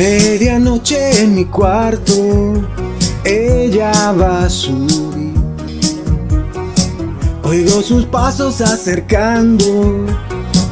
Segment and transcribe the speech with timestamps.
[0.00, 2.54] Medianoche en mi cuarto,
[3.22, 5.34] ella va a subir.
[7.42, 10.06] Oigo sus pasos acercando,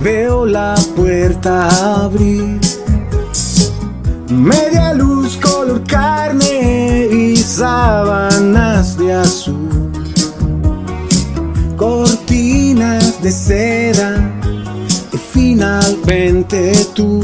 [0.00, 1.68] veo la puerta
[2.04, 2.58] abrir.
[4.30, 9.92] Media luz color carne y sábanas de azul.
[11.76, 14.32] Cortinas de seda
[15.12, 17.20] y finalmente tú.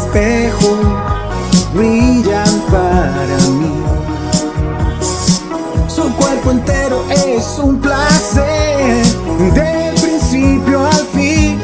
[0.00, 0.78] Espejo
[1.74, 3.82] brillan para mí.
[5.88, 9.04] Su cuerpo entero es un placer
[9.54, 11.60] de principio al fin.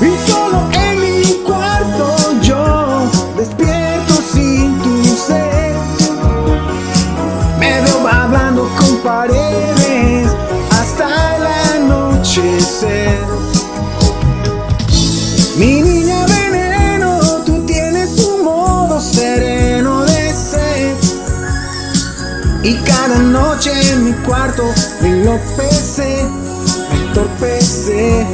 [0.00, 5.74] Y solo en mi cuarto yo despierto sin tu ser.
[7.58, 9.65] Me veo hablando con paredes
[22.86, 26.24] cada noche en mi cuarto me enloquece,
[26.90, 28.26] me entorpece,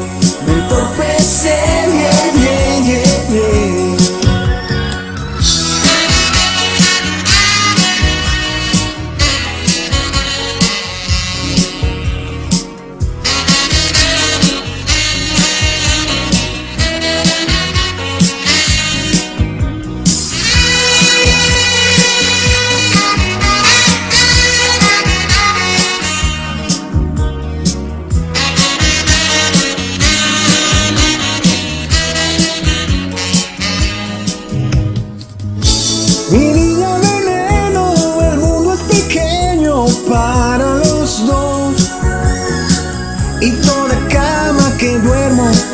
[0.47, 1.82] me entorpece,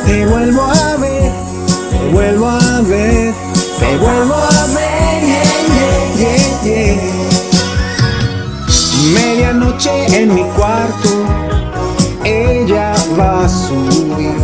[0.06, 1.32] te vuelvo a ver,
[1.90, 3.34] te vuelvo a ver,
[3.78, 5.22] te vuelvo a ver,
[6.16, 7.28] yeah, yeah, yeah.
[9.14, 11.08] Medianoche en mi cuarto,
[12.24, 14.34] ella va a subir.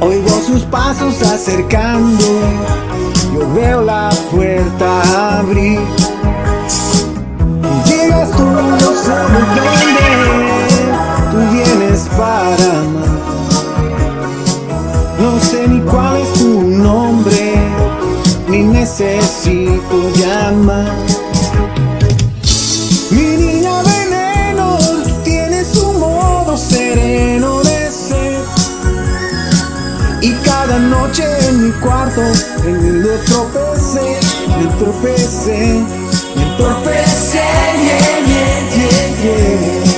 [0.00, 2.24] Oigo sus pasos acercando,
[3.32, 5.78] yo veo la puerta abrir.
[7.86, 10.58] Llegas tú, no sé de dónde,
[11.30, 12.99] tú vienes para amar.
[19.40, 20.92] Necesito llamar.
[23.10, 28.38] Mi niña veneno, tú tienes un modo sereno de ser.
[30.20, 32.20] Y cada noche en mi cuarto,
[32.64, 34.20] en me tropecé,
[34.58, 35.84] me tropecé,
[36.36, 37.42] me tropecé,
[37.84, 39.89] yeah, yeah, yeah, yeah.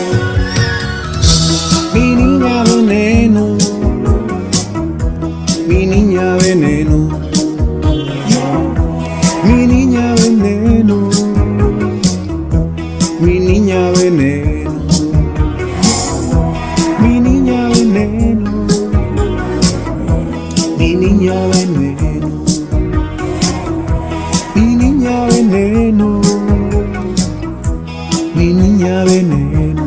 [21.22, 22.28] niña veneno,
[24.56, 26.20] mi niña veneno,
[28.34, 29.86] mi niña veneno,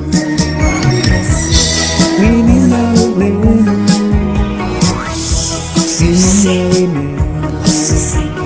[2.20, 3.74] mi niña veneno,
[6.00, 8.45] mi niña veneno.